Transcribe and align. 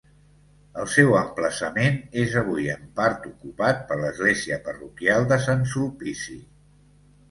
El 0.83 0.87
seu 0.93 1.13
emplaçament 1.19 1.99
és 2.23 2.35
avui 2.43 2.67
en 2.77 2.89
part 3.03 3.29
ocupat 3.35 3.87
per 3.93 4.01
l'església 4.03 4.61
parroquial 4.67 5.33
de 5.35 5.43
Sant 5.49 5.67
Sulpici. 5.79 6.45